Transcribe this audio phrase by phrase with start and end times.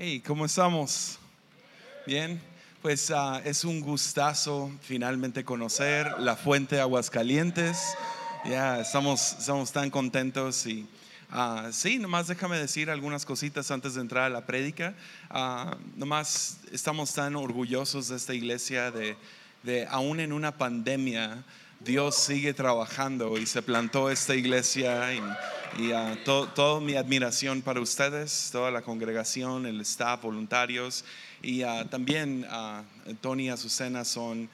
[0.00, 1.18] Hey, ¿cómo estamos?
[2.06, 2.40] Bien,
[2.82, 7.96] pues ah, es un gustazo finalmente conocer la fuente de Aguascalientes.
[8.44, 10.86] Ya estamos, estamos tan contentos y
[11.32, 14.94] ah, sí, nomás déjame decir algunas cositas antes de entrar a la prédica.
[15.30, 19.16] Ah, nomás estamos tan orgullosos de esta iglesia, de,
[19.64, 21.42] de aún en una pandemia,
[21.80, 25.20] Dios sigue trabajando y se plantó esta iglesia y,
[25.76, 25.90] y
[26.24, 31.04] to- toda mi admiración para ustedes, toda la congregación, el staff, voluntarios
[31.42, 32.82] y ah, también ah,
[33.20, 34.48] Tony y Azucena son,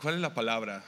[0.00, 0.84] ¿cuál es la palabra?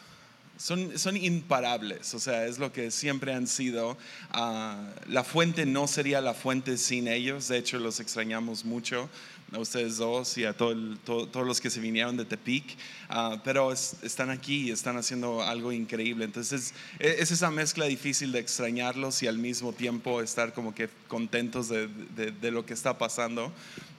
[0.58, 3.96] Son, son imparables, o sea, es lo que siempre han sido.
[4.30, 9.08] Ah, la fuente no sería la fuente sin ellos, de hecho los extrañamos mucho,
[9.52, 12.64] a ustedes dos y a todo el- to- todos los que se vinieron de Tepic,
[13.14, 16.24] Ah, pero es- están aquí y están haciendo algo increíble.
[16.24, 20.88] Entonces, e- es esa mezcla difícil de extrañarlos y al mismo tiempo estar como que
[21.08, 23.52] contentos de, de- de lo que está pasando.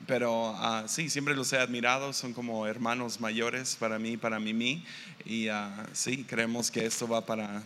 [0.08, 4.84] Pero ah, sí, siempre los he admirado, son como hermanos mayores para mí, para Mimi.
[5.26, 7.62] Y ah, sí, creemos que esto va para,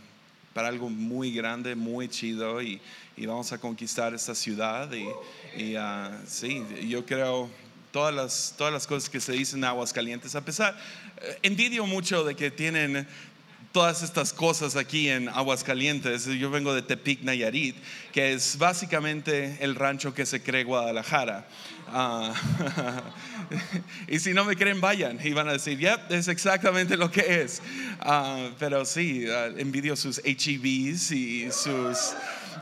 [0.54, 2.81] para algo muy grande, muy chido y,
[3.16, 4.92] y vamos a conquistar esta ciudad.
[4.92, 5.08] Y,
[5.64, 7.50] y, ah, sí, yo creo
[7.91, 10.77] todas las, todas las cosas que se dicen en Aguascalientes, a pesar,
[11.21, 13.07] eh, envidio mucho de que tienen
[13.71, 16.25] todas estas cosas aquí en Aguascalientes.
[16.25, 17.75] Yo vengo de Tepic, Nayarit,
[18.11, 21.47] que es básicamente el rancho que se cree Guadalajara.
[21.88, 22.33] Ah,
[24.08, 27.43] y si no me creen, vayan y van a decir, yep, es exactamente lo que
[27.43, 27.61] es.
[27.99, 32.15] Ah, pero sí, ah, envidio sus HEBs y sus,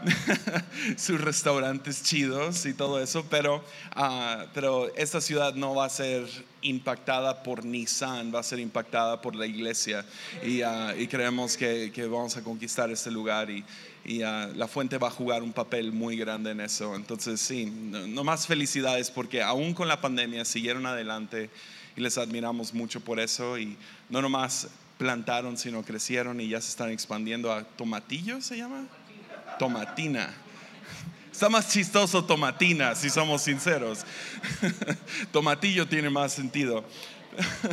[0.98, 3.64] sus restaurantes chidos y todo eso, pero,
[3.96, 6.26] ah, pero esta ciudad no va a ser
[6.62, 10.06] impactada por Nissan, va a ser impactada por la iglesia
[10.44, 13.64] y, ah, y creemos que, que vamos a conquistar este lugar y,
[14.06, 16.96] y ah, la fuente va a jugar un papel muy grande en eso.
[16.96, 21.50] Entonces sí, no, no felicidades porque aún con la pandemia siguieron adelante
[21.96, 23.78] y les admiramos mucho por eso y
[24.10, 28.88] no nomás plantaron, sino crecieron y ya se están expandiendo a Tomatillo, ¿se llama?
[29.58, 30.34] Tomatina.
[31.32, 34.06] Está más chistoso tomatina, si somos sinceros.
[35.34, 36.86] Tomatillo tiene más sentido.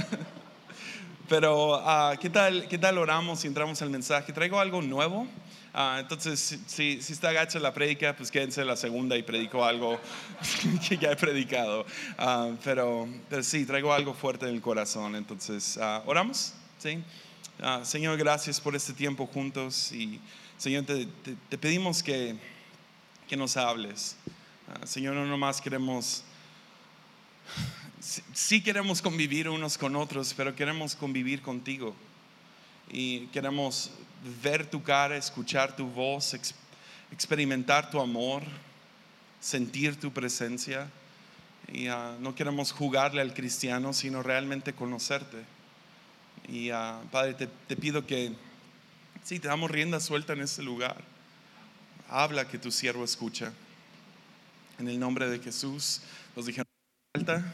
[1.28, 4.32] Pero, ah, ¿qué, tal, ¿qué tal oramos y entramos al mensaje?
[4.32, 5.28] Traigo algo nuevo.
[5.72, 9.98] Ah, entonces, si, está gacha la prédica, pues quédense la segunda y predico algo
[10.88, 11.87] que ya he predicado.
[12.19, 15.15] Ah, pero, pero sí, traigo algo fuerte en el corazón.
[15.15, 16.53] Entonces, ¿oramos?
[16.78, 17.03] ¿Sí?
[17.84, 19.92] Señor, gracias por este tiempo juntos.
[19.92, 20.21] Y,
[20.62, 21.08] Señor, te,
[21.58, 22.36] pedimos que,
[23.28, 24.14] que nos hables.
[24.68, 26.22] Ah, Señor, no nomás queremos
[28.32, 31.96] sí, queremos convivir unos con otros, pero queremos convivir contigo.
[32.92, 33.90] Y queremos
[34.40, 36.54] ver tu cara, escuchar tu voz, ex-
[37.10, 38.44] experimentar tu amor,
[39.40, 40.88] sentir tu presencia.
[41.72, 45.38] Y ah, no queremos jugarle al cristiano, sino realmente conocerte.
[46.46, 48.36] Y ah, Padre, te pido que,
[49.25, 50.97] sí, te damos rienda suelta en este lugar.
[52.09, 53.53] Habla que tu siervo escucha.
[54.78, 56.03] En el nombre de Jesús,
[56.34, 56.66] nos dijeron
[57.15, 57.53] alta.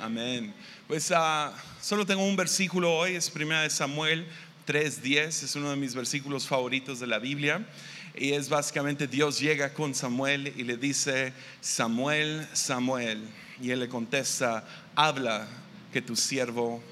[0.00, 0.54] Amén.
[0.88, 4.26] Pues ah, solo tengo un versículo hoy, es primera de Samuel
[4.66, 7.66] 3:10, es uno de mis versículos favoritos de la Biblia.
[8.14, 13.26] Y es básicamente Dios llega con Samuel y le dice, Samuel, Samuel.
[13.60, 15.48] Y él le contesta, habla
[15.92, 16.82] que tu siervo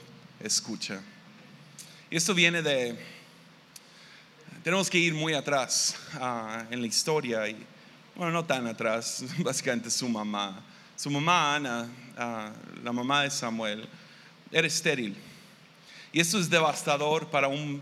[0.41, 1.03] escucha.
[2.11, 2.99] Y esto viene de,
[4.63, 7.57] tenemos que ir muy atrás ah, en la historia y
[8.15, 10.61] bueno, no tan atrás, básicamente su mamá.
[10.97, 11.89] Su mamá, Ana,
[12.19, 12.53] ah,
[12.85, 13.89] la mamá de Samuel,
[14.53, 15.17] era estéril.
[16.13, 17.81] Y esto es devastador para un,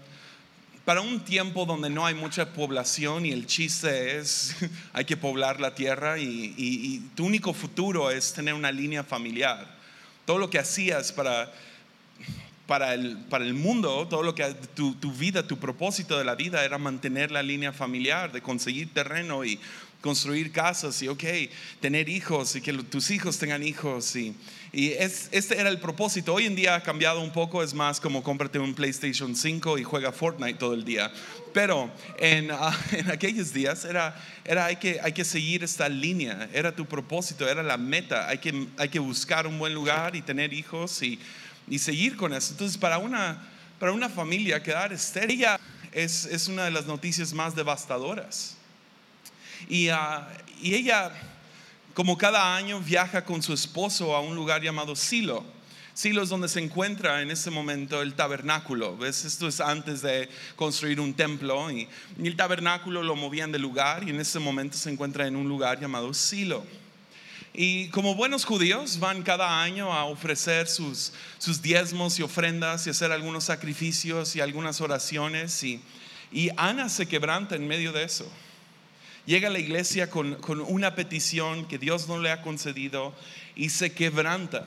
[0.84, 4.54] para un tiempo donde no hay mucha población y el chiste es
[4.92, 9.02] hay que poblar la tierra y, y- y tu único futuro es tener una línea
[9.02, 9.76] familiar.
[10.24, 11.50] Todo lo que hacías para
[12.68, 16.34] para el, para el mundo, todo lo que tu, tu vida, tu propósito de la
[16.34, 19.58] vida era mantener la línea familiar, de conseguir terreno y
[20.02, 21.24] construir casas y, ok,
[21.80, 24.14] tener hijos y que lo- tus hijos tengan hijos.
[24.16, 24.36] Y,
[24.70, 26.34] y es, este era el propósito.
[26.34, 29.82] Hoy en día ha cambiado un poco, es más como cómprate un PlayStation 5 y
[29.82, 31.10] juega Fortnite todo el día.
[31.54, 34.14] Pero en, ah, en aquellos días era,
[34.44, 38.28] era hay, que, hay que seguir esta línea, era tu propósito, era la meta.
[38.28, 41.18] Hay que, hay que buscar un buen lugar y tener hijos y,
[41.70, 42.52] y seguir con eso.
[42.52, 43.46] Entonces, para una,
[43.78, 45.44] para una familia quedar estéril
[45.92, 48.56] es, es una de las noticias más devastadoras.
[49.68, 50.28] Y, ah,
[50.60, 51.12] y ella,
[51.94, 55.44] como cada año, viaja con su esposo a un lugar llamado Silo.
[55.94, 58.96] Silo es donde se encuentra en ese momento el tabernáculo.
[58.96, 59.24] ¿Ves?
[59.24, 61.70] Esto es antes de construir un templo.
[61.72, 61.88] Y,
[62.22, 65.48] y el tabernáculo lo movían de lugar y en ese momento se encuentra en un
[65.48, 66.64] lugar llamado Silo.
[67.60, 72.90] Y como buenos judíos van cada año a ofrecer sus, sus diezmos y ofrendas y
[72.90, 75.60] hacer algunos sacrificios y algunas oraciones.
[75.64, 75.80] Y,
[76.30, 78.30] y Ana se quebranta en medio de eso.
[79.26, 83.12] Llega a la iglesia con, con una petición que Dios no le ha concedido
[83.56, 84.64] y se quebranta.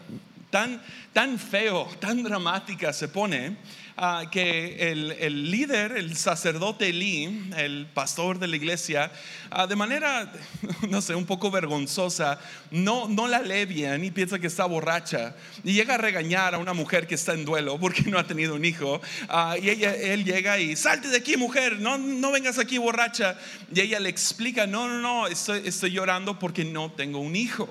[0.52, 0.82] Tan,
[1.14, 3.58] tan feo, tan dramática se pone
[4.04, 9.12] Ah, que el, líder, el sacerdote Elí, el pastor de la iglesia,
[9.52, 10.34] ah, de manera,
[10.90, 12.40] no sé, un poco vergonzosa,
[12.72, 15.36] no, no la lee bien y piensa que está borracha.
[15.64, 18.56] Y llega a regañar a una mujer que está en duelo porque no ha tenido
[18.56, 19.02] un hijo.
[19.30, 23.38] Ah, y ella, él llega y, salte de aquí mujer, no, no vengas aquí borracha.
[23.72, 27.70] Y ella le explica, no, no, no, estoy, estoy llorando porque no tengo un hijo.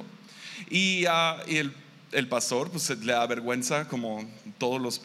[0.70, 1.06] Y,
[1.48, 1.72] y el
[2.12, 4.28] el pastor pues le da vergüenza como
[4.58, 5.00] todos los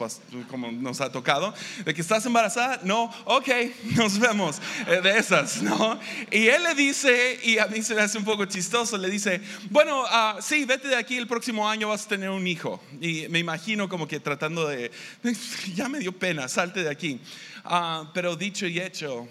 [0.50, 1.54] como nos ha tocado
[1.84, 3.50] de que estás embarazada no ok
[3.96, 4.58] nos vemos
[4.88, 6.00] eh, de esas no
[6.32, 9.42] y él le dice y a mí se me hace un poco chistoso le dice
[9.70, 13.28] bueno uh, sí vete de aquí el próximo año vas a tener un hijo y
[13.30, 14.92] me imagino como que tratando de
[15.76, 17.20] ya me dio pena salte de aquí.
[17.64, 19.28] Ah, pero dicho y hecho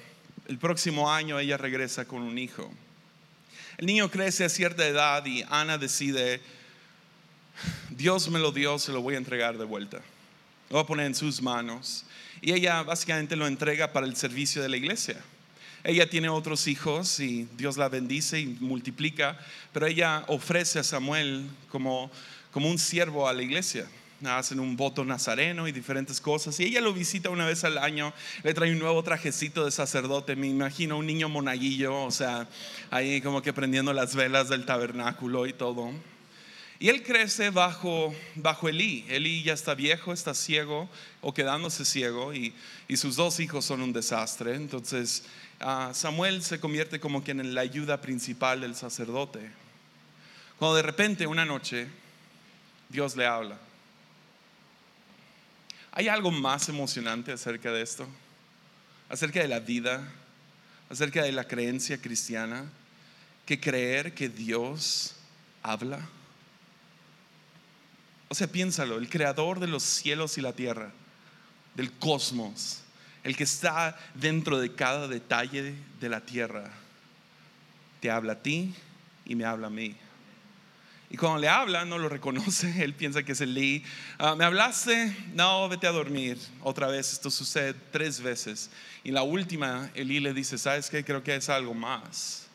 [0.48, 2.70] el próximo año ella regresa con un hijo.
[3.78, 6.40] El niño crece a cierta edad y Ana decide
[7.90, 9.98] Dios me lo dio, se lo voy a entregar de vuelta.
[10.70, 12.04] Lo voy a poner en sus manos.
[12.40, 15.22] Y ella básicamente lo entrega para el servicio de la iglesia.
[15.84, 19.38] Ella tiene otros hijos y Dios la bendice y multiplica,
[19.72, 22.10] pero ella ofrece a Samuel como,
[22.50, 23.86] como un siervo a la iglesia.
[24.24, 26.58] Hacen un voto nazareno y diferentes cosas.
[26.58, 30.34] Y ella lo visita una vez al año, le trae un nuevo trajecito de sacerdote,
[30.36, 32.48] me imagino un niño monaguillo, o sea,
[32.90, 35.92] ahí como que prendiendo las velas del tabernáculo y todo.
[36.84, 39.06] Y él crece bajo, bajo Elí.
[39.08, 40.86] Elí ya está viejo, está ciego
[41.22, 42.54] o quedándose ciego y,
[42.94, 44.54] sus dos hijos son un desastre.
[44.54, 45.24] Entonces
[45.60, 49.50] ah, Samuel se convierte como quien en la ayuda principal del sacerdote.
[50.58, 51.88] Cuando de repente una noche
[52.90, 53.56] Dios le habla.
[55.92, 58.06] ¿Hay algo más emocionante acerca de esto?
[59.08, 60.06] Acerca de la vida,
[60.90, 62.70] acerca de la creencia cristiana,
[63.46, 65.16] que creer que Dios
[65.62, 66.06] habla.
[68.28, 70.90] O sea, piénsalo, el creador de los cielos y la tierra,
[71.74, 72.80] del cosmos,
[73.22, 76.70] el que está dentro de cada detalle de la tierra,
[78.00, 78.74] te habla a ti
[79.24, 79.96] y me habla a mí.
[81.10, 83.84] Y cuando le habla, no lo reconoce, él piensa que es el Lee.
[84.18, 85.16] Ah, ¿Me hablaste?
[85.32, 86.38] No, vete a dormir.
[86.60, 88.70] Otra vez, esto sucede tres veces.
[89.04, 91.04] Y la última, Elí le dice, ¿sabes qué?
[91.04, 92.48] Creo que es algo más.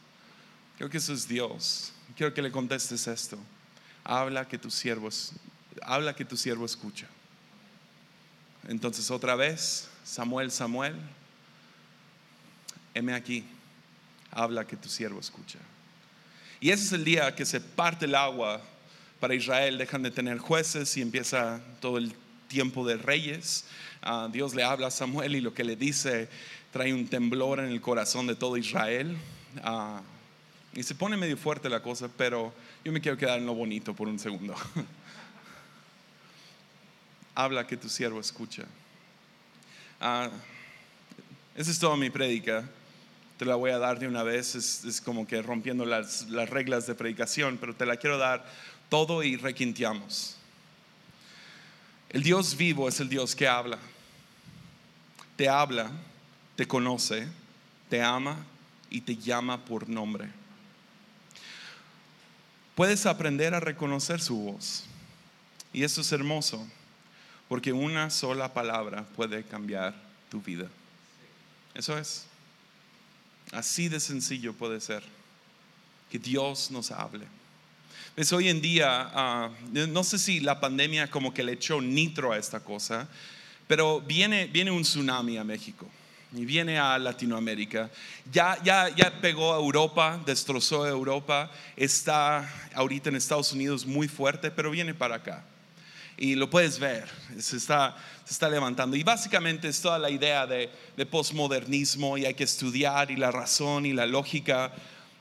[0.77, 1.94] Creo que eso es Dios.
[2.18, 3.38] Quiero que le contestes esto.
[4.04, 5.33] Habla que tus siervos
[5.84, 7.08] habla que tu siervo escucha.
[8.68, 10.96] Entonces otra vez, Samuel, Samuel,
[12.94, 13.44] heme aquí,
[14.31, 15.60] habla que tu siervo escucha.
[16.60, 18.62] Y ese es el día que se parte el agua
[19.20, 22.14] para Israel, dejan de tener jueces y empieza todo el
[22.48, 23.66] tiempo de reyes.
[24.02, 26.30] Ah, Dios le habla a Samuel y lo que le dice
[26.72, 29.18] trae un temblor en el corazón de todo Israel.
[29.64, 30.02] Ah,
[30.74, 32.54] y se pone medio fuerte la cosa, pero
[32.84, 34.56] yo me quiero quedar en lo bonito por un segundo.
[37.44, 38.65] habla que tu siervo escucha.
[40.01, 40.30] Ah,
[41.56, 42.68] esa es toda mi prédica.
[43.38, 44.56] Te la voy a dar de una vez.
[44.56, 48.45] Es, como que rompiendo las, las, reglas de predicación, pero te la quiero dar
[48.90, 50.35] todo y requinteamos.
[52.09, 53.80] El Dios vivo es el Dios que habla.
[55.37, 55.92] Te habla,
[56.57, 57.25] te conoce,
[57.90, 58.35] te ama
[58.90, 60.30] y te llama por nombre.
[62.75, 64.83] Puedes aprender a reconocer su voz.
[65.71, 66.68] Y eso es hermoso.
[67.49, 69.95] Porque una sola palabra puede cambiar
[70.29, 70.68] tu vida.
[71.73, 72.27] Eso es.
[73.51, 75.03] Así de sencillo puede ser.
[76.11, 77.25] Que Dios nos hable.
[78.13, 82.31] Pues hoy en día, ah, no sé si la pandemia como que le echó nitro
[82.31, 83.07] a esta cosa,
[83.68, 85.87] pero viene, viene un tsunami a México
[86.35, 87.89] y viene a Latinoamérica.
[88.31, 94.07] Ya, ya, ya pegó a Europa, destrozó a Europa, está ahorita en Estados Unidos muy
[94.07, 95.44] fuerte, pero viene para acá
[96.21, 97.07] y lo puedes ver,
[97.40, 97.95] se está,
[98.26, 98.97] se está levantando.
[98.97, 103.31] Y básicamente es toda la idea de, de posmodernismo y hay que estudiar y la
[103.31, 104.73] razón y la lógica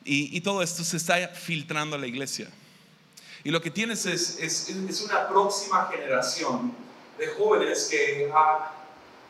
[0.05, 2.49] y, todo esto se está filtrando a la iglesia.
[3.45, 6.73] Y lo que tienes es, es, es una próxima generación
[7.19, 8.73] de jóvenes que ah,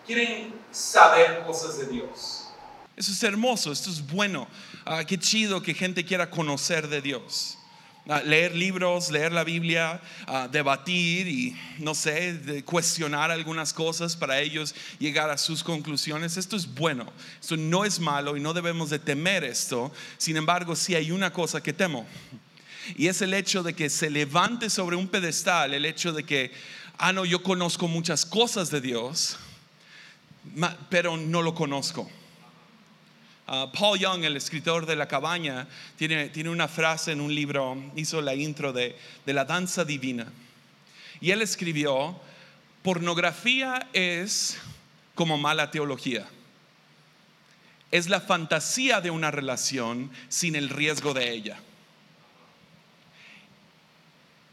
[0.07, 2.49] quieren saber cosas de Dios.
[2.97, 4.47] Eso es hermoso, esto es bueno.
[4.87, 7.58] Ah, qué chido que gente quiera conocer de Dios
[8.25, 10.01] leer libros, leer la Biblia,
[10.51, 16.37] debatir y, no sé, cuestionar algunas cosas para ellos llegar a sus conclusiones.
[16.39, 19.93] Esto es bueno, esto no es malo y no debemos de temer esto.
[20.17, 22.07] Sin embargo, sí hay una cosa que temo.
[22.97, 26.53] Y es el hecho de que se levante sobre un pedestal, el hecho de que,
[26.97, 29.37] ah, no, yo conozco muchas cosas de Dios,
[30.89, 32.11] pero no lo conozco.
[33.51, 37.83] Ah, Paul Young, el escritor de La Cabaña, tiene, tiene, una frase en un libro,
[37.97, 40.31] hizo la intro de, de la danza divina.
[41.19, 42.21] Y él escribió,
[42.83, 44.59] pornografía es
[45.15, 46.29] como mala teología.
[47.91, 51.59] Es la fantasía de una relación sin el riesgo de ella.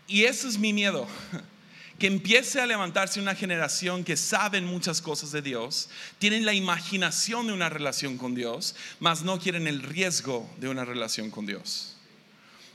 [0.07, 1.05] Y ese es mi miedo
[1.99, 7.47] que empiece a levantarse una generación que saben muchas cosas de Dios, tienen la imaginación
[7.47, 11.95] de una relación con Dios, mas no quieren el riesgo de una relación con Dios.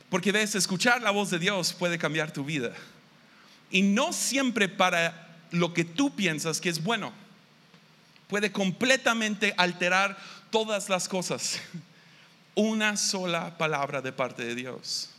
[0.08, 2.72] Porque ves, escuchar la voz de Dios puede cambiar tu vida.
[3.70, 7.12] Y no siempre para lo que tú piensas que es bueno.
[8.26, 10.18] Puede completamente alterar
[10.50, 11.60] todas las cosas.
[12.54, 15.10] Una sola palabra de parte de Dios.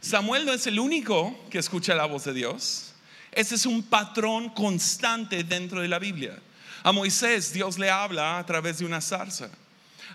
[0.00, 2.92] Samuel no es el único que escucha la voz de Dios.
[3.36, 6.38] Ese es un patrón constante dentro de la Biblia.
[6.82, 9.50] A Moisés Dios le habla a través de una zarza.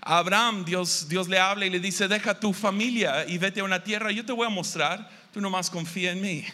[0.00, 3.64] A Abraham Dios, Dios le habla y le dice, deja tu familia y vete a
[3.64, 6.44] una tierra, yo te voy a mostrar, tú nomás confía en mí.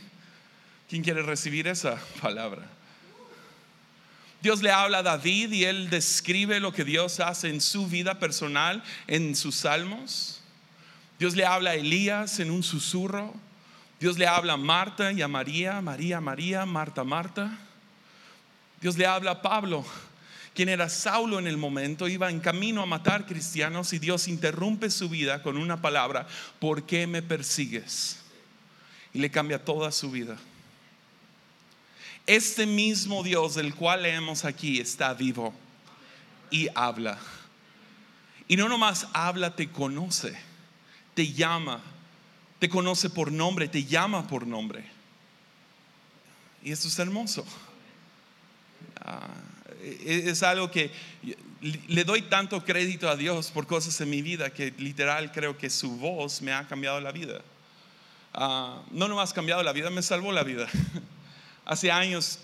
[0.90, 2.62] ¿Quién quiere recibir esa palabra?
[4.42, 8.18] Dios le habla a David y él describe lo que Dios hace en su vida
[8.18, 10.42] personal, en sus salmos.
[11.18, 13.34] Dios le habla a Elías en un susurro.
[14.00, 17.58] Dios le habla a Marta y a María, María, María, Marta, Marta.
[18.80, 19.84] Dios le habla a Pablo,
[20.54, 24.88] quien era Saulo en el momento, iba en camino a matar cristianos y Dios interrumpe
[24.90, 26.28] su vida con una palabra,
[26.60, 28.20] ¿por qué me persigues?
[29.12, 30.36] Y le cambia toda su vida.
[32.24, 35.52] Este mismo Dios del cual leemos aquí está vivo
[36.50, 37.18] y habla.
[38.46, 40.38] Y no nomás habla, te conoce,
[41.14, 41.82] te llama
[42.58, 44.84] te conoce por nombre, te llama por nombre.
[46.62, 47.44] Y esto es hermoso.
[49.00, 49.28] Ah,
[49.82, 50.90] e-, es algo que
[51.60, 55.70] le doy tanto crédito a Dios por cosas en mi vida que literal creo que
[55.70, 57.40] su voz me ha cambiado la vida.
[58.34, 60.68] Uh, no nomás cambiado la vida, me salvó la vida.
[61.64, 62.38] Hace años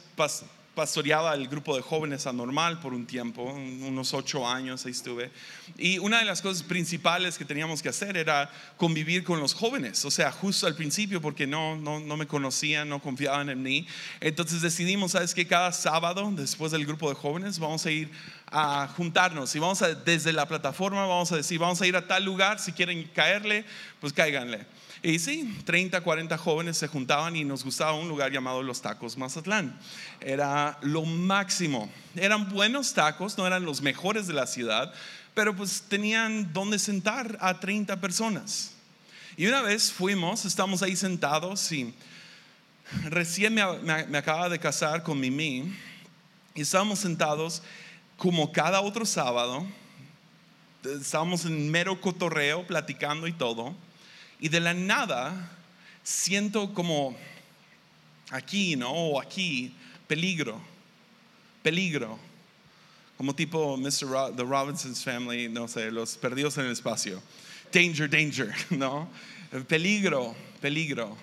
[0.75, 5.31] pastoreaba el grupo de jóvenes anormal por un tiempo, unos ocho años ahí estuve.
[5.79, 10.05] Y una de las cosas principales que teníamos que hacer era convivir con los jóvenes,
[10.05, 13.87] o sea, justo al principio porque no, no, no me conocían, no confiaban en mí.
[14.21, 18.11] Entonces decidimos, ¿sabes que Cada sábado, después del grupo de jóvenes, vamos a ir
[18.47, 22.07] a juntarnos y vamos a, desde la plataforma, vamos a decir, vamos a ir a
[22.07, 23.65] tal lugar, si quieren caerle,
[24.01, 24.67] pues cáiganle.
[25.05, 29.19] Y sí, 30, 40 jóvenes se juntaban y nos gustaba un lugar llamado Los Tacos
[29.19, 29.79] Mazatlán.
[30.19, 31.91] Era lo máximo.
[32.17, 34.95] Eran buenos tacos, no eran los mejores de la ciudad,
[35.35, 38.73] pero pues tenían donde sentar a 30 personas.
[39.37, 41.93] Y una vez fuimos, estamos ahí sentados y
[43.05, 43.63] recién me,
[44.07, 45.71] me, acaba de casar con Mimi
[46.55, 47.63] y estábamos sentados
[48.17, 49.67] como cada otro sábado,
[50.83, 53.75] estábamos en mero cotorreo, platicando y todo.
[54.45, 55.51] Y de la nada
[56.03, 57.17] siento como
[58.29, 58.93] aquí, ¿no?
[58.93, 59.73] O aquí,
[60.07, 60.61] peligro,
[61.63, 62.19] peligro.
[63.17, 64.37] Como tipo Mr.
[64.37, 67.23] The Robinson's Family, no sé, los perdidos en el espacio.
[67.73, 69.09] Danger, danger, ¿no?
[69.67, 71.17] Peligro, peligro.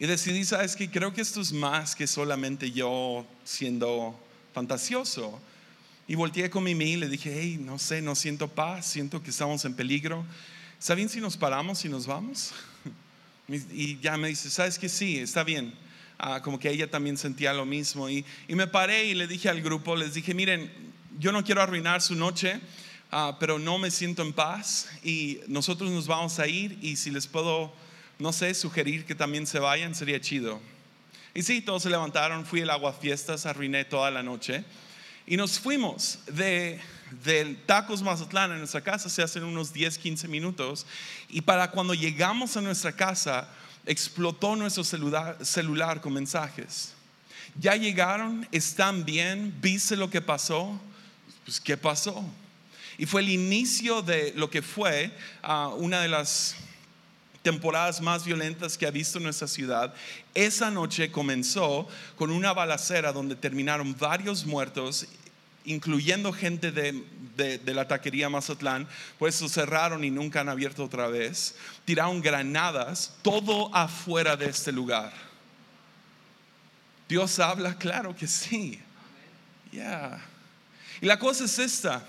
[0.00, 4.18] Y decidí, ¿sabes que Creo que esto es más que solamente yo siendo
[4.52, 5.40] fantasioso.
[6.08, 9.30] Y volteé con Mimi y le dije, hey, no sé, no siento paz, siento que
[9.30, 10.26] estamos en peligro.
[10.80, 12.52] ¿Saben si nos paramos y nos vamos?
[13.72, 15.18] Y ya me dice, ¿sabes que sí?
[15.18, 15.74] Está bien.
[16.18, 18.08] Ah, como que ella también sentía lo mismo.
[18.08, 20.72] Y, y, me paré y le dije al grupo, les dije, miren,
[21.18, 22.60] yo no quiero arruinar su noche,
[23.10, 27.10] ah, pero no me siento en paz y nosotros nos vamos a ir y si
[27.10, 27.74] les puedo,
[28.20, 30.60] no sé, sugerir que también se vayan, sería chido.
[31.34, 34.64] Y sí, todos se levantaron, fui al agua fiestas, arruiné toda la noche
[35.26, 36.80] y nos fuimos de
[37.24, 40.86] del Tacos Mazatlán en nuestra casa se hacen unos 10, 15 minutos
[41.28, 43.48] y para cuando llegamos a nuestra casa
[43.86, 46.94] explotó nuestro celular, celular con mensajes.
[47.58, 50.80] Ya llegaron, están bien, viste lo que pasó,
[51.44, 52.24] pues ¿qué pasó?
[52.96, 55.10] Y fue el inicio de lo que fue
[55.42, 56.54] uh, una de las
[57.42, 59.94] temporadas más violentas que ha visto nuestra ciudad.
[60.34, 65.06] Esa noche comenzó con una balacera donde terminaron varios muertos
[65.64, 68.88] incluyendo gente de, la taquería Mazatlán,
[69.18, 71.54] pues eso cerraron y nunca han abierto otra vez.
[71.84, 75.12] Tiraron granadas, todo afuera de este lugar.
[77.08, 78.80] Dios habla, claro que sí.
[79.72, 82.06] Y la cosa es esta.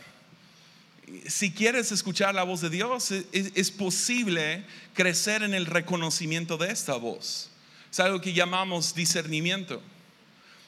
[1.27, 6.72] si quieres escuchar la voz de Dios, es, es posible crecer en el reconocimiento de
[6.72, 7.50] esta voz.
[7.91, 9.81] Es algo que llamamos discernimiento.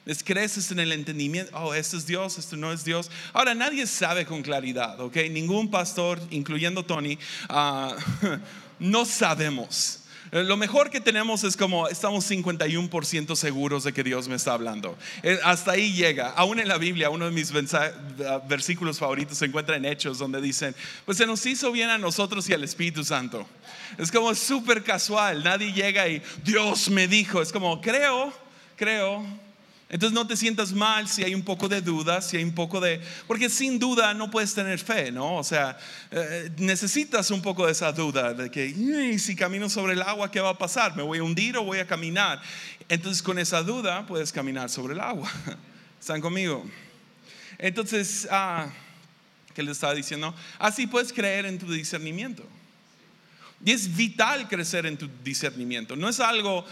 [0.05, 3.09] Es creces en el entendimiento, oh, este es Dios, esto no es Dios.
[3.31, 5.15] Ahora, nadie sabe con claridad, ¿ok?
[5.31, 7.17] Ningún pastor, incluyendo Tony,
[7.47, 7.95] ah,
[8.79, 9.99] no sabemos.
[10.33, 14.97] Lo mejor que tenemos es como estamos 51% seguros de que Dios me está hablando.
[15.21, 16.31] Eh, hasta ahí llega.
[16.31, 17.53] Aún en la Biblia, uno de mis
[18.49, 22.49] versículos favoritos se encuentra en Hechos, donde dicen, pues se nos hizo bien a nosotros
[22.49, 23.45] y al Espíritu Santo.
[23.99, 25.43] Es como súper casual.
[25.43, 27.39] Nadie llega y Dios me dijo.
[27.39, 28.33] Es como, creo,
[28.75, 29.23] creo,
[29.93, 32.81] entonces no te sientas mal si hay un poco de duda, si hay un poco
[32.81, 32.99] de...
[33.27, 35.35] Porque sin duda no puedes tener fe, ¿no?
[35.35, 35.77] O sea,
[36.09, 40.39] eh, necesitas un poco de esa duda de que si camino sobre el agua, ¿qué
[40.39, 40.95] va a pasar?
[40.95, 42.41] ¿Me voy a hundir o voy a caminar?
[42.89, 45.31] Entonces con esa duda puedes caminar sobre el agua.
[45.99, 46.65] ¿Están conmigo?
[47.59, 48.73] Entonces, ah,
[49.53, 50.33] ¿qué le estaba diciendo?
[50.57, 52.43] Así puedes creer en tu discernimiento.
[53.63, 55.95] Y es vital crecer en tu discernimiento.
[55.95, 56.65] No es algo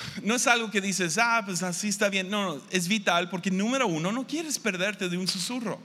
[0.22, 2.28] no es algo que dices, ah, pues así está bien.
[2.30, 5.80] No, no, es vital porque número uno, no quieres perderte de un susurro.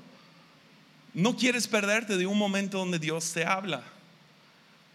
[1.14, 3.84] No quieres perderte de un momento donde Dios te habla.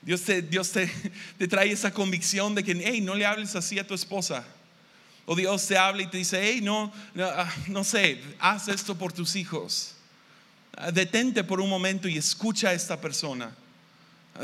[0.02, 0.90] Dios te, Dios te,
[1.38, 4.44] te trae esa convicción de que, hey, no le hables así a tu esposa.
[5.24, 8.96] O Dios te habla y te dice, hey, no, no, ah, no sé, haz esto
[8.96, 9.94] por tus hijos.
[10.76, 13.54] Ah, detente por un momento y escucha a esta persona.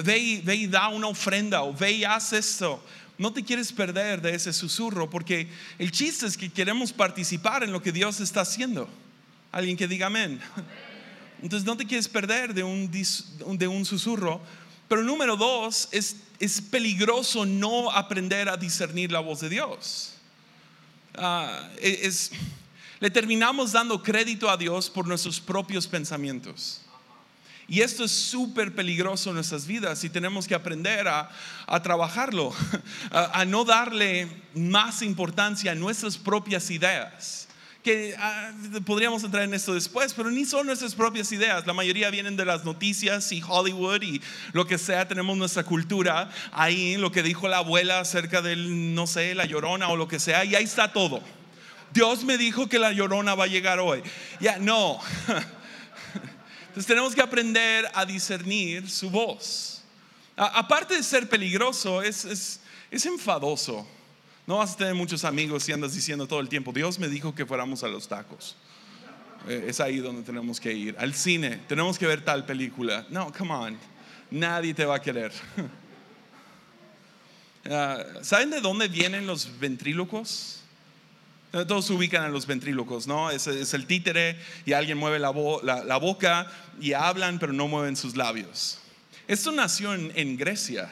[0.04, 2.82] Ve y, ve y da una ofrenda o ve y haz esto
[3.18, 7.72] no te quieres perder de ese susurro, porque el chiste es que queremos participar en
[7.72, 8.88] lo que Dios está haciendo.
[9.50, 10.40] Alguien que diga amén.
[11.42, 14.40] Entonces no te quieres perder de un, de un susurro.
[14.86, 20.14] Pero número dos, es, es peligroso no aprender a discernir la voz de Dios.
[21.80, 22.30] E, es,
[23.00, 26.82] le terminamos dando crédito a Dios por nuestros propios pensamientos.
[27.70, 31.28] Y esto es súper peligroso en nuestras vidas y tenemos que aprender a,
[31.82, 32.54] trabajarlo,
[33.10, 37.46] a, no darle más importancia a nuestras propias ideas.
[37.84, 38.52] Que ah,
[38.86, 41.66] podríamos entrar en esto después, pero ni son nuestras propias ideas.
[41.66, 45.06] La mayoría vienen de las noticias y Hollywood y lo que sea.
[45.06, 49.88] Tenemos nuestra cultura ahí, lo que dijo la abuela acerca del, no sé, la llorona
[49.88, 51.20] o lo que sea, y ahí está todo.
[51.92, 54.02] Dios me dijo que la llorona va a llegar hoy.
[54.40, 54.98] Ya, no.
[56.78, 59.82] Entonces tenemos que aprender a discernir su voz.
[60.36, 63.84] aparte de ser peligroso, es, es, es enfadoso.
[64.46, 67.34] No vas a tener muchos amigos si andas diciendo todo el tiempo, Dios me dijo
[67.34, 68.54] que fuéramos a los tacos.
[69.48, 70.94] Eh, es ahí donde tenemos que ir.
[71.00, 73.04] Al cine, tenemos que ver tal película.
[73.10, 73.78] No, come on.
[74.30, 75.32] Nadie te va a querer.
[77.70, 80.62] Ah, ¿Saben de dónde vienen los ventrílocos?
[81.52, 83.30] Eh, todos se ubican a los ventrílocos, ¿no?
[83.30, 88.78] Es, el títere y alguien mueve la, boca y hablan, pero no mueven sus labios.
[89.26, 90.90] Esto nació en, Grecia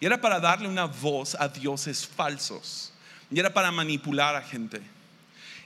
[0.00, 2.92] y era para darle una voz a dioses falsos
[3.30, 4.80] y era para manipular a gente.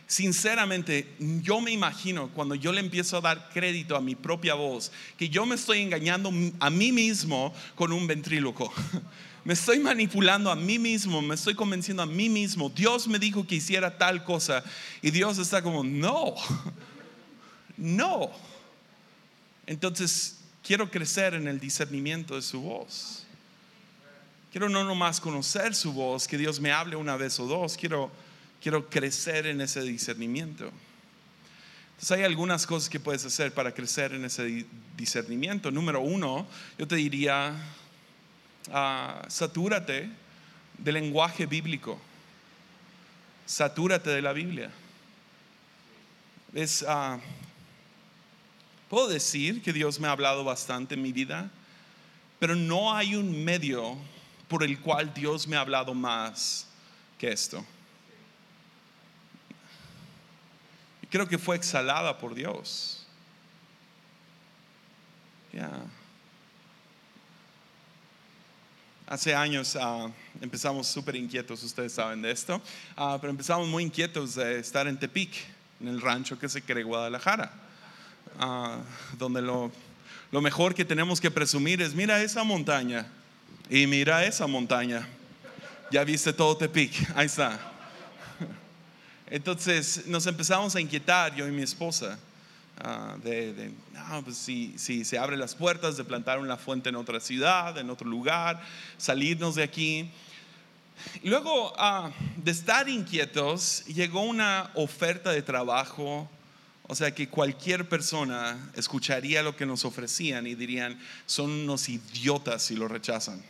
[0.06, 4.92] Sinceramente, yo me imagino cuando yo le empiezo a dar crédito a mi propia voz,
[5.16, 8.72] que yo me estoy engañando a mí mismo con un ventríloco.
[9.44, 12.70] me estoy manipulando a mí mismo, me estoy convenciendo a mí mismo.
[12.70, 14.64] Dios me dijo que hiciera tal cosa
[15.02, 16.34] y Dios está como, no,
[17.76, 18.30] no.
[19.66, 23.26] Entonces, quiero crecer en el discernimiento de su voz.
[24.50, 28.10] Quiero no nomás conocer su voz, que Dios me hable una vez o dos, quiero,
[28.62, 30.70] quiero crecer en ese discernimiento.
[31.90, 34.64] Entonces hay algunas cosas que puedes hacer para crecer en ese
[34.96, 35.70] discernimiento.
[35.70, 36.46] Número uno,
[36.78, 37.54] yo te diría,
[39.28, 40.10] satúrate
[40.78, 42.00] del lenguaje bíblico.
[43.46, 44.70] Satúrate de la Biblia.
[46.54, 47.18] Es, ah,
[48.88, 51.50] puedo decir que Dios me ha hablado bastante en mi vida,
[52.38, 53.96] pero no hay un medio
[54.48, 56.66] por el cual Dios me ha hablado más
[57.18, 57.64] que esto.
[61.14, 63.06] creo que fue exhalada por Dios.
[65.52, 65.70] Ya.
[69.06, 72.62] Hace años ah, empezamos súper inquietos, ustedes saben de esto,
[72.96, 75.30] ah, pero empezamos muy inquietos de estar en Tepic,
[75.78, 77.52] en el rancho que se cree Guadalajara,
[78.38, 78.78] ah,
[79.18, 79.70] donde lo,
[80.32, 83.06] lo mejor que tenemos que presumir es, mira esa montaña
[83.68, 85.06] y mira esa montaña.
[85.90, 87.60] Ya viste todo Tepic, ahí está.
[89.28, 92.18] Entonces nos empezamos a inquietar, yo y mi esposa.
[92.82, 93.72] Ah, de,
[94.24, 98.08] pues si, se abren las puertas de plantar una fuente en otra ciudad, en otro
[98.08, 98.60] lugar,
[98.98, 100.10] salirnos de aquí.
[101.22, 106.28] Luego ah, de estar inquietos, llegó una oferta de trabajo
[106.86, 112.62] O sea que cualquier persona escucharía lo que nos ofrecían y dirían, son unos idiotas
[112.62, 113.42] si lo rechazan.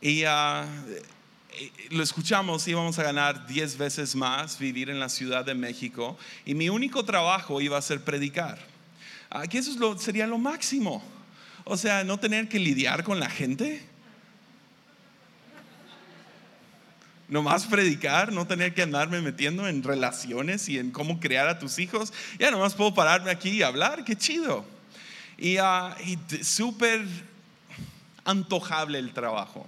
[0.00, 0.64] Y uh,
[1.90, 6.54] lo escuchamos, íbamos a ganar 10 veces más, vivir en la Ciudad de México, y
[6.54, 8.58] mi único trabajo iba a ser predicar.
[9.30, 11.02] Aquí eso es lo, sería lo máximo.
[11.64, 13.82] O sea, no tener que lidiar con la gente.
[17.28, 21.78] Nomás predicar, no tener que andarme metiendo en relaciones y en cómo crear a tus
[21.78, 22.12] hijos.
[22.38, 24.64] Ya nomás puedo pararme aquí y hablar, qué chido.
[25.36, 27.04] Y, uh, y súper
[28.24, 29.66] antojable el trabajo.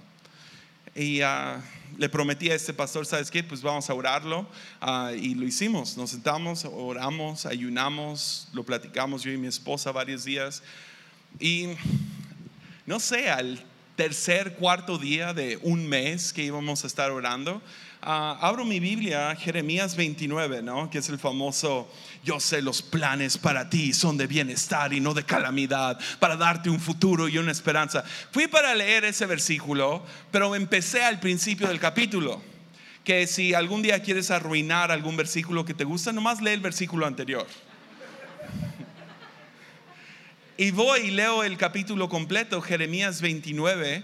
[0.95, 1.61] Y uh,
[2.01, 3.43] le prometí a este pastor, ¿sabes qué?
[3.43, 4.47] Pues vamos a orarlo.
[4.81, 5.97] Uh, y lo hicimos.
[5.97, 10.63] Nos sentamos, oramos, ayunamos, lo platicamos yo y mi esposa varios días.
[11.39, 11.67] Y
[12.87, 13.63] no sé, al
[13.95, 17.61] tercer, cuarto día de un mes que íbamos a estar orando,
[18.01, 20.89] ah, abro mi Biblia, Jeremías 29, ¿no?
[20.89, 21.91] que es el famoso,
[22.23, 26.69] yo sé los planes para ti son de bienestar y no de calamidad, para darte
[26.69, 28.03] un futuro y una esperanza.
[28.31, 32.41] Fui para leer ese versículo, pero empecé al principio del capítulo,
[33.03, 37.05] que si algún día quieres arruinar algún versículo que te gusta, nomás lee el versículo
[37.05, 37.47] anterior.
[40.57, 44.03] Y voy y leo el capítulo completo, Jeremías 29,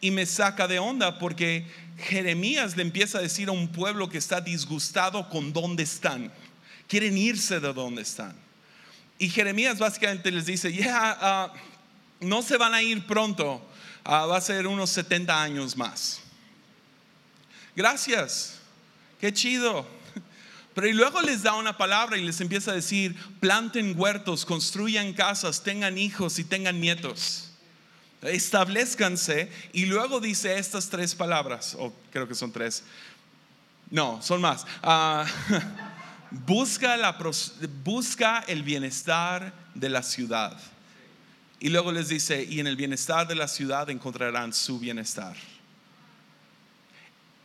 [0.00, 1.66] y me saca de onda porque
[2.00, 6.32] Jeremías le empieza a decir a un pueblo que está disgustado con dónde están.
[6.88, 8.34] Quieren irse de dónde están.
[9.18, 11.52] Y Jeremías básicamente les dice, ya, ah,
[12.20, 13.62] no se van a ir pronto,
[14.02, 16.20] ah, va a ser unos 70 años más.
[17.76, 18.58] Gracias,
[19.20, 19.86] qué chido.
[20.74, 25.12] Pero y luego les da una palabra y les empieza a decir, planten huertos, construyan
[25.12, 27.49] casas, tengan hijos y tengan nietos.
[28.22, 32.82] Establezcanse y luego dice estas tres palabras, o creo que son tres.
[33.90, 34.66] No, son más.
[34.82, 35.26] Ah,
[36.30, 36.94] busca,
[38.46, 40.56] el bienestar de la ciudad.
[41.58, 45.36] Y luego les dice, y en el bienestar de la ciudad encontrarán su bienestar.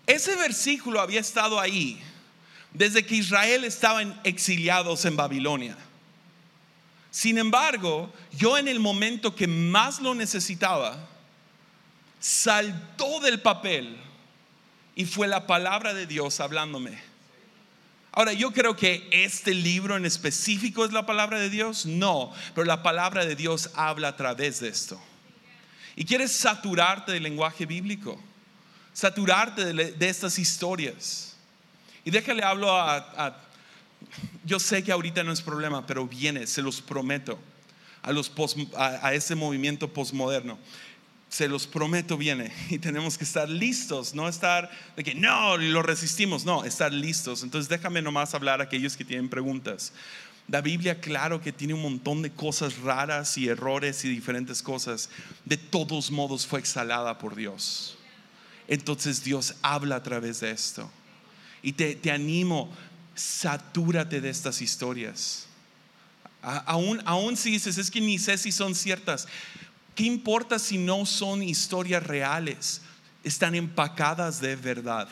[0.06, 2.02] Ese versículo había estado ahí
[2.74, 5.76] desde que Israel estaba exiliados en Babilonia.
[7.16, 10.98] Sin embargo, yo en el momento que más lo necesitaba,
[12.20, 13.96] saltó del papel
[14.96, 17.00] y fue la palabra de Dios hablándome.
[18.12, 22.66] Ahora, yo creo que este libro en específico es la palabra de Dios, no, pero
[22.66, 25.02] la palabra de Dios habla a través de esto.
[25.96, 28.22] Y quieres saturarte del lenguaje bíblico,
[28.92, 31.38] saturarte de, estas historias.
[32.04, 33.45] Y déjale hablo a,
[34.44, 37.40] yo sé que ahorita no es problema, pero viene, se los prometo,
[38.04, 40.58] a, ese movimiento postmoderno.
[41.28, 45.82] Se los prometo viene y tenemos que estar listos, no estar de que no, lo
[45.82, 47.44] resistimos, no, estar listos.
[47.44, 49.92] Entonces déjame nomás hablar a aquellos que tienen preguntas.
[50.48, 55.10] La Biblia, claro que tiene un montón de cosas raras y errores y diferentes cosas.
[55.44, 57.98] De todos modos fue exhalada por Dios.
[58.68, 60.90] Entonces Dios habla a través de esto.
[61.64, 62.72] Y te, animo,
[63.16, 65.48] satúrate de estas historias.
[66.42, 69.28] Aún, aún si dices, es que ni sé si son ciertas.
[69.96, 72.82] ¿Qué importa si no son historias reales?
[73.24, 75.08] Están empacadas de verdad.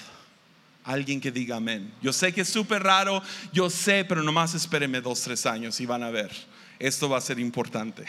[0.83, 1.91] Alguien que diga amén.
[2.01, 5.85] Yo sé que es súper raro, yo sé, pero nomás espéreme dos, tres años y
[5.85, 6.31] van a ver.
[6.77, 8.05] Esto va a ser importante.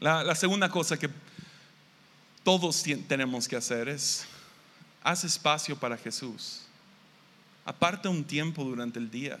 [0.00, 1.08] La, la segunda cosa que
[2.42, 4.26] todos tenemos que hacer es
[5.04, 6.61] Haz espacio para Jesús.
[7.64, 9.38] Aparta un tiempo durante el día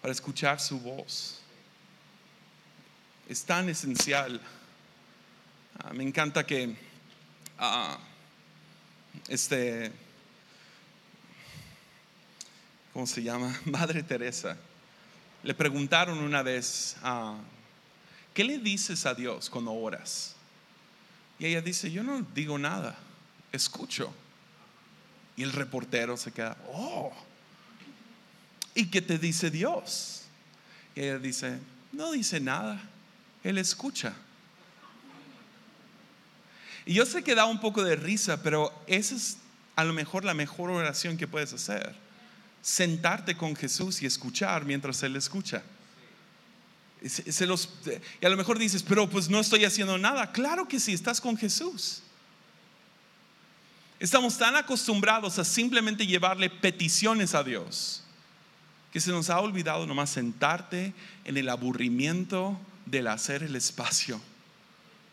[0.00, 1.40] para escuchar su voz.
[3.28, 4.40] Es tan esencial.
[5.78, 6.76] Ah, me encanta que
[7.58, 7.98] ah,
[9.28, 9.90] este,
[12.92, 13.58] ¿cómo se llama?
[13.64, 14.56] Madre Teresa.
[15.42, 17.36] Le preguntaron una vez, ah,
[18.34, 20.34] ¿qué le dices a Dios cuando oras?
[21.38, 22.96] Y ella dice, yo no digo nada,
[23.52, 24.12] escucho.
[25.36, 27.12] Y el reportero se queda, oh,
[28.74, 30.22] ¿y qué te dice Dios?
[30.94, 31.58] Y ella dice,
[31.92, 32.80] no dice nada,
[33.44, 34.14] Él escucha.
[36.86, 39.38] Y yo sé que da un poco de risa, pero esa es
[39.74, 41.94] a lo mejor la mejor oración que puedes hacer.
[42.62, 45.62] Sentarte con Jesús y escuchar mientras Él escucha.
[47.06, 47.68] Se los,
[48.20, 50.32] y a lo mejor dices, pero pues no estoy haciendo nada.
[50.32, 52.02] Claro que sí, estás con Jesús.
[53.98, 58.02] Estamos tan acostumbrados a simplemente llevarle peticiones a Dios
[58.96, 64.18] que se nos ha olvidado nomás sentarte en el aburrimiento del hacer el espacio.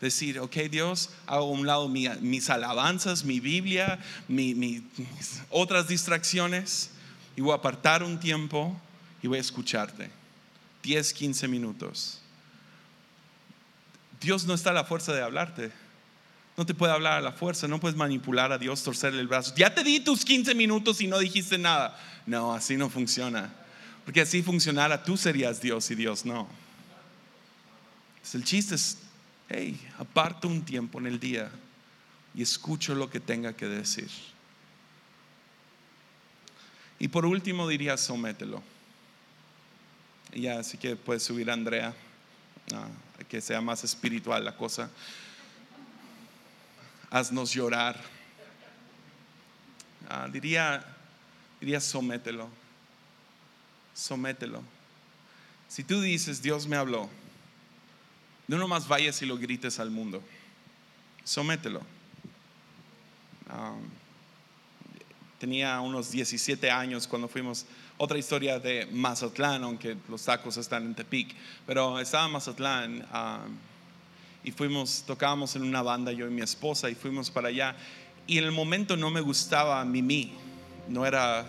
[0.00, 4.82] Decir, ok Dios, hago a un lado mis alabanzas, mi Biblia, mis
[5.50, 6.88] otras distracciones
[7.36, 8.74] y voy a apartar un tiempo
[9.22, 10.10] y voy a escucharte.
[10.82, 12.20] 10, 15 minutos.
[14.18, 15.72] Dios no está a la fuerza de hablarte.
[16.56, 19.52] No te puede hablar a la fuerza, no puedes manipular a Dios, torcerle el brazo.
[19.56, 21.98] Ya te di tus 15 minutos y no dijiste nada.
[22.26, 23.52] No, así no funciona.
[24.04, 26.48] Porque así funcionara, tú serías Dios y Dios no.
[28.32, 28.98] el chiste es,
[29.48, 31.50] hey, aparto un tiempo en el día
[32.34, 34.10] y escucho lo que tenga que decir.
[36.98, 38.62] Y por último diría, somételo.
[40.32, 41.94] Ya, así que puedes subir a Andrea,
[42.72, 42.88] ah,
[43.28, 44.90] que sea más espiritual la cosa.
[47.14, 47.96] Haznos llorar.
[50.08, 50.84] Ah, diría,
[51.60, 52.48] diría, somételo.
[53.94, 54.64] Somételo.
[55.68, 57.08] Si tú dices, Dios me habló,
[58.48, 60.24] no nomás vayas y lo grites al mundo.
[61.22, 61.82] Somételo.
[63.48, 63.76] Ah,
[65.38, 67.64] tenía unos 17 años cuando fuimos,
[67.96, 71.32] otra historia de Mazatlán, aunque los tacos están en Tepic,
[71.64, 73.46] pero estaba en Mazatlán ah,
[74.44, 77.74] y fuimos, tocábamos en una banda yo y mi esposa y fuimos para allá
[78.26, 80.32] y en el momento no me gustaba Mimi,
[80.88, 81.46] no era,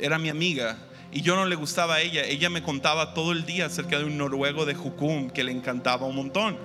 [0.00, 0.76] era mi amiga
[1.12, 4.04] y yo no le gustaba a ella, ella me contaba todo el día acerca de
[4.04, 6.58] un noruego de Jukum que le encantaba un montón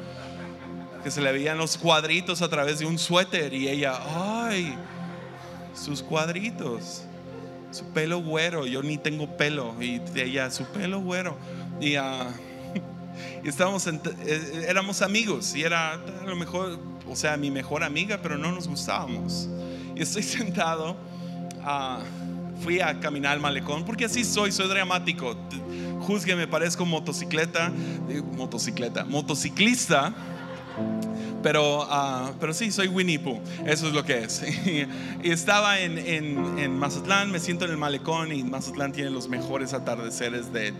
[1.03, 4.75] que se le veían los cuadritos a través de un suéter y ella, ay,
[5.73, 7.03] sus cuadritos,
[7.71, 11.37] su pelo güero, yo ni tengo pelo, y ella, su pelo güero.
[11.79, 12.01] Y, uh,
[13.43, 18.19] y estábamos, eh, éramos amigos, y era a lo mejor, o sea, mi mejor amiga,
[18.21, 19.49] pero no nos gustábamos.
[19.95, 20.97] Y estoy sentado,
[21.61, 25.35] uh, fui a caminar al malecón, porque así soy, soy dramático.
[26.01, 27.71] Juzgueme, parezco motocicleta,
[28.35, 30.13] motocicleta, motociclista
[31.41, 34.43] pero, uh, pero sí, soy Winnie Pooh, eso es lo que es.
[35.23, 39.27] y, estaba en, en, en, Mazatlán, me siento en el malecón y Mazatlán tiene los
[39.27, 40.73] mejores atardeceres de,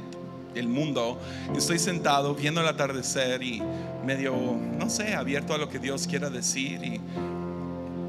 [0.54, 1.20] del mundo.
[1.56, 3.62] Estoy sentado viendo el atardecer y
[4.06, 4.36] medio,
[4.78, 6.84] no sé, abierto a lo que Dios quiera decir.
[6.84, 7.02] Y,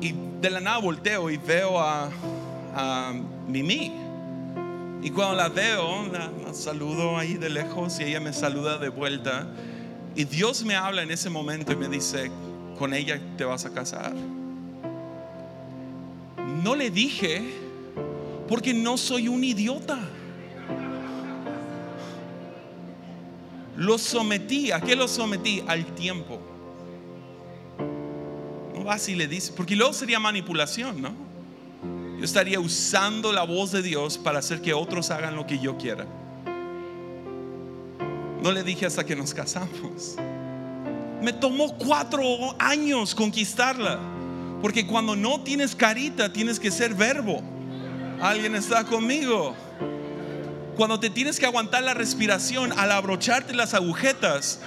[0.07, 2.11] y de la nada volteo y veo a,
[2.75, 3.13] a
[3.49, 3.93] Mimi.
[5.03, 8.89] Y cuando la veo, la, la saludo ahí de lejos y ella me saluda de
[8.89, 9.47] vuelta.
[10.15, 12.31] Y Dios me habla en ese momento y me dice,
[12.79, 14.13] con ella te vas a casar.
[16.63, 17.43] No le dije
[18.49, 19.99] porque no soy un idiota.
[23.77, 25.63] Lo sometí, ¿a qué lo sometí?
[25.67, 26.41] Al tiempo.
[28.75, 31.15] No vas y le dices, porque luego sería manipulación, ¿no?
[32.19, 35.77] Yo estaría usando la voz de Dios para hacer que otros hagan lo que yo
[35.77, 36.07] quiera.
[38.43, 40.17] No le dije hasta que nos casamos.
[41.23, 42.23] Me tomó cuatro
[42.59, 43.99] años conquistarla.
[44.61, 47.43] Porque cuando no tienes carita, tienes que ser verbo.
[48.21, 49.55] ¿Alguien está conmigo?
[50.77, 54.61] Cuando te tienes que aguantar la respiración al abrocharte las agujetas,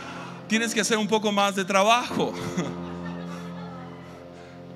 [0.48, 2.34] tienes que hacer un poco más de trabajo.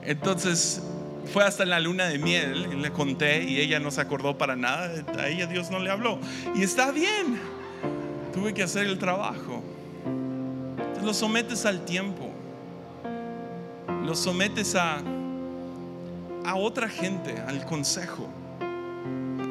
[0.04, 0.82] Entonces
[1.32, 4.56] fue hasta la luna de miel y le conté y ella no se acordó para
[4.56, 4.92] nada.
[5.20, 6.20] A ella Dios no le habló.
[6.56, 7.39] Y está bien
[8.39, 9.62] tuve que hacer el trabajo.
[10.78, 12.30] Entonces lo sometes al tiempo,
[14.04, 15.02] lo sometes a,
[16.46, 18.28] a otra gente, al consejo.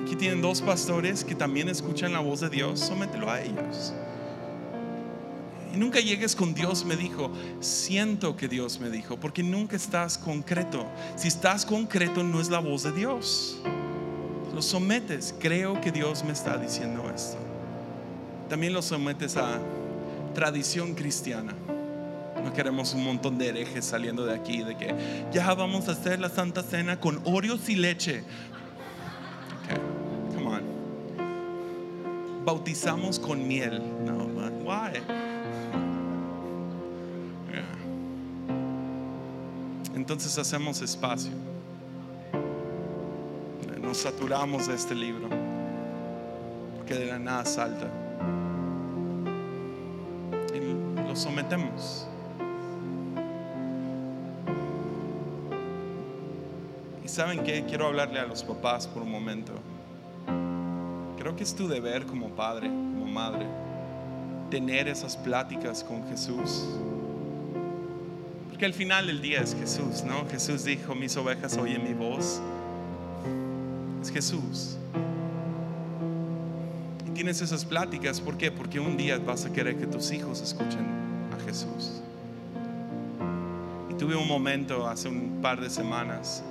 [0.09, 3.93] Aquí tienen dos pastores que también escuchan la voz de Dios, somételo a ellos.
[5.75, 10.17] Y nunca llegues con Dios me dijo, siento que Dios me dijo, porque nunca estás
[10.17, 10.87] concreto.
[11.15, 13.61] Si estás concreto no es la voz de Dios.
[14.55, 17.37] Lo sometes, creo que Dios me está diciendo esto
[18.49, 19.61] también lo sometes a
[20.35, 21.53] tradición cristiana.
[22.43, 24.95] No queremos un montón de herejes saliendo de aquí de que
[25.33, 28.25] ya vamos a hacer la Santa Cena con Oreos y leche.
[32.49, 33.79] Bautizamos con miel.
[34.65, 35.03] Why?
[39.95, 41.31] Entonces hacemos espacio.
[43.83, 45.29] Nos saturamos de este libro.
[46.79, 47.87] Porque de la nada salta.
[51.15, 52.07] sometemos.
[57.05, 59.53] Y saben que quiero hablarle a los papás por un momento.
[61.29, 63.45] Creo que es tu deber como padre, como madre,
[64.51, 66.65] tener esas pláticas con Jesús.
[68.49, 70.27] Porque al final del día es Jesús, ¿no?
[70.31, 72.41] Jesús dijo, mis ovejas oyen mi voz.
[74.01, 74.79] Es Jesús
[77.07, 78.51] Y tienes esas pláticas, ¿por qué?
[78.51, 80.87] Porque un día vas a querer que tus hijos escuchen
[81.45, 82.01] Jesús.
[83.91, 86.43] Y tuve un momento hace un par de semanas.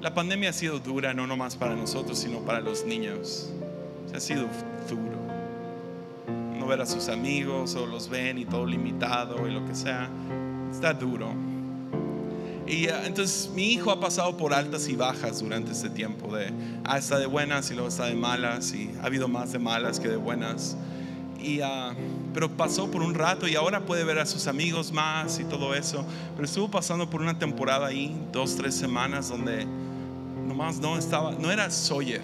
[0.00, 3.52] La pandemia ha sido dura no nomás para nosotros, sino para los niños.
[4.14, 4.46] Ha sido
[4.88, 5.22] duro.
[6.58, 10.08] No ver a sus amigos o los ven y todo limitado y lo que sea.
[10.70, 11.32] Está duro.
[12.66, 16.34] Y uh, entonces mi hijo ha pasado por altas y bajas durante este tiempo.
[16.34, 16.52] De,
[16.84, 18.72] ah, está de buenas y luego está de malas.
[18.72, 20.76] Y ha habido más de malas que de buenas.
[21.40, 21.94] Y, uh,
[22.32, 25.74] pero pasó por un rato y ahora puede ver a sus amigos más y todo
[25.74, 26.04] eso.
[26.36, 29.66] Pero estuvo pasando por una temporada ahí, dos, tres semanas, donde
[30.46, 32.22] nomás no estaba, no era Sawyer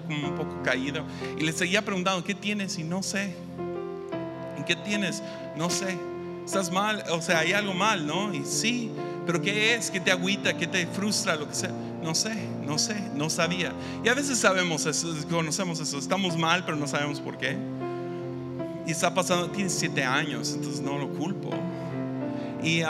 [0.00, 1.04] como un poco caído.
[1.38, 2.78] Y le seguía preguntando, ¿qué tienes?
[2.78, 3.34] Y no sé.
[4.56, 5.22] ¿En qué tienes?
[5.56, 5.98] No sé.
[6.44, 8.34] Estás mal, o sea, hay algo mal, ¿no?
[8.34, 8.90] Y sí,
[9.26, 9.90] pero ¿qué es?
[9.90, 10.56] ¿Qué te agüita?
[10.56, 11.36] ¿Qué te frustra?
[11.36, 11.72] Lo que sea.
[12.02, 13.72] No sé, no sé, no sabía.
[14.04, 15.98] Y a veces sabemos eso, conocemos eso.
[15.98, 17.56] Estamos mal, pero no sabemos por qué.
[18.86, 21.50] Y está pasando, tiene siete años, entonces no lo culpo.
[22.60, 22.88] Y uh,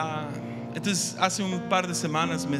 [0.74, 2.58] entonces hace un par de semanas me,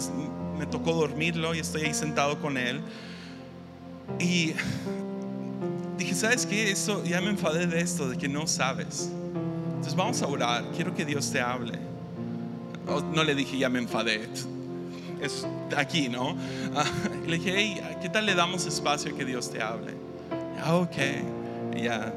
[0.59, 2.83] me tocó dormirlo y estoy ahí sentado con él.
[4.19, 4.55] Y
[5.99, 6.71] dije, ¿sabes qué?
[6.71, 9.11] Eso, ya me enfadé de esto, de que no sabes.
[9.67, 11.79] Entonces vamos a orar, quiero que Dios te hable.
[13.15, 14.29] No le dije, ya me enfadé.
[15.21, 15.47] Es
[15.77, 16.37] aquí, ¿no?
[17.27, 19.95] le dije, hey, ¿qué tal le damos espacio a que Dios te hable?
[20.63, 20.97] Ah, ok.
[21.77, 22.13] ya,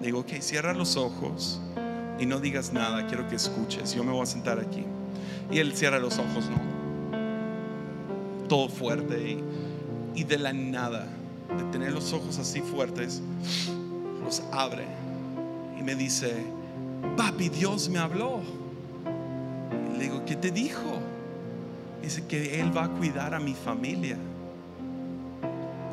[0.00, 1.60] digo, ok, cierra los ojos
[2.18, 3.94] y no digas nada, quiero que escuches.
[3.94, 4.84] Yo me voy a sentar aquí.
[5.50, 6.58] Y él cierra los ojos, ¿no?
[8.48, 9.30] Todo fuerte.
[9.30, 9.44] Y,
[10.18, 11.06] y de la nada,
[11.56, 13.22] de tener los ojos así fuertes,
[14.24, 14.84] los abre
[15.78, 16.34] y me dice,
[17.16, 18.40] papi, Dios me habló.
[19.94, 20.98] Y le digo, ¿qué te dijo?
[22.02, 24.16] Dice que Él va a cuidar a mi familia.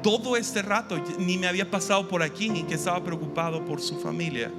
[0.02, 4.00] Todo este rato ni me había pasado por aquí, ni que estaba preocupado por su
[4.00, 4.52] familia,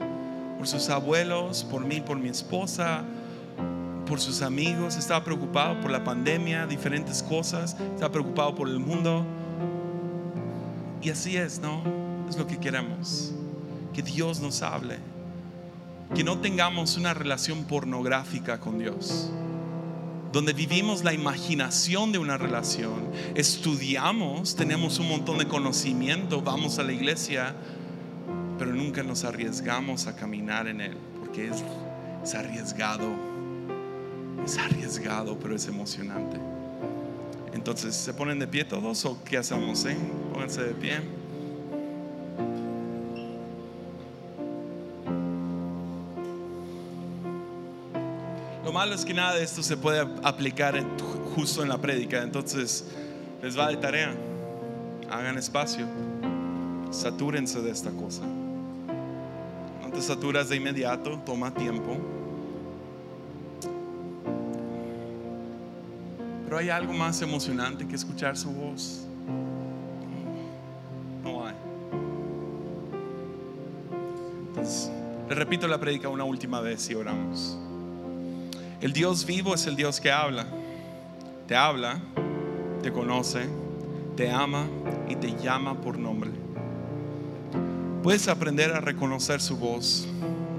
[0.59, 3.03] por sus abuelos, por mí, por mi esposa,
[4.07, 9.27] por sus amigos, estaba preocupado por la pandemia, diferentes cosas, estaba preocupado por el mundo.
[11.07, 11.85] Y así es, ¿no?
[12.29, 13.33] Es lo que queremos.
[13.95, 14.99] Que Dios nos hable.
[16.17, 19.31] Que no tengamos una relación pornográfica con Dios.
[20.33, 23.09] Donde vivimos la imaginación de una relación.
[23.37, 27.55] Estudiamos, tenemos un montón de conocimiento, vamos a la iglesia,
[28.59, 30.97] pero nunca nos arriesgamos a caminar en él.
[31.21, 31.63] Porque es,
[32.25, 33.15] es arriesgado.
[34.45, 36.41] Es arriesgado, pero es emocionante.
[37.69, 39.85] Entonces, ¿se ponen de pie todos o qué hacemos?
[39.87, 39.97] Eh?
[40.33, 41.01] Pónganse de pie.
[48.65, 50.81] Lo malo es que nada de esto se puede aplicar
[51.35, 52.85] justo en la prédica, entonces
[53.43, 54.15] les va de tarea.
[55.11, 55.87] Hagan espacio,
[56.93, 58.23] satúrense de esta cosa.
[59.83, 62.16] No te saturas de inmediato, toma tiempo.
[66.57, 69.07] Hay algo más emocionante que escuchar su voz.
[71.23, 71.55] No hay.
[74.49, 74.91] Entonces,
[75.29, 77.59] le repito la predica una última vez y oramos.
[78.81, 80.47] El Dios vivo es el Dios que habla.
[81.47, 82.01] Te habla,
[82.83, 83.49] te conoce,
[84.17, 84.67] te ama
[85.11, 86.31] y te llama por nombre.
[88.03, 90.09] Puedes aprender a reconocer su voz.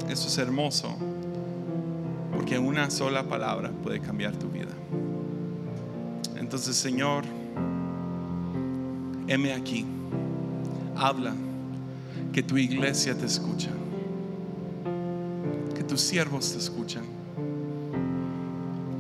[0.08, 0.96] Eso es hermoso,
[2.34, 4.67] porque una sola palabra puede cambiar tu vida.
[6.48, 7.26] Entonces, Señor,
[9.28, 9.86] heme aquí.
[10.96, 11.34] Habla,
[12.32, 13.70] que tu iglesia te escucha,
[15.76, 17.04] que tus siervos te escuchan.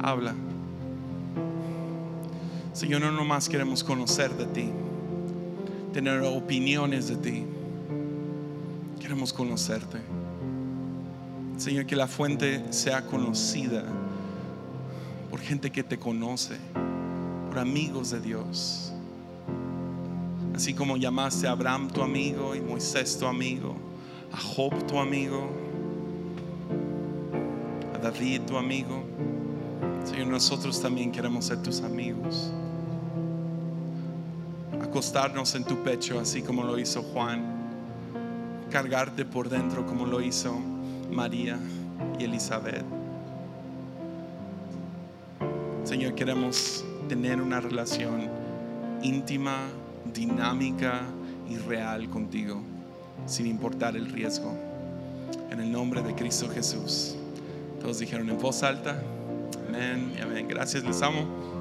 [0.04, 0.36] Habla.
[2.74, 4.70] Señor, no nomás queremos conocer de ti,
[5.94, 7.46] tener opiniones de ti.
[9.00, 10.00] Queremos conocerte.
[11.56, 13.86] Señor, que la fuente sea conocida
[15.32, 16.58] por gente que te conoce
[17.58, 18.92] amigos de Dios.
[20.56, 23.76] Así como llamaste a Abraham tu amigo y Moisés tu amigo,
[24.32, 25.50] a Job tu amigo,
[27.94, 29.04] a David tu amigo.
[30.04, 32.52] Señor, nosotros también queremos ser tus amigos.
[34.82, 37.56] Acostarnos en tu pecho así como lo hizo Juan.
[38.72, 40.58] Cargarte por dentro como lo hizo
[41.12, 41.60] María
[42.20, 42.84] y Elizabeth.
[45.84, 48.30] Señor, queremos tener una relación
[49.02, 49.70] íntima,
[50.14, 51.02] dinámica
[51.50, 52.62] y real contigo,
[53.26, 54.54] sin importar el riesgo.
[55.50, 57.16] En el nombre de Cristo Jesús.
[57.82, 59.02] Todos dijeron en voz alta,
[59.68, 60.48] amén y amén.
[60.48, 61.57] Gracias, les amo.